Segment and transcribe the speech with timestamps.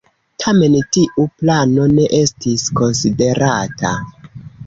[0.43, 3.95] Tamen tiu plano ne estis konsiderata.